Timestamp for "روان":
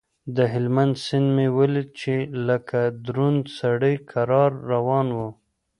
4.71-5.07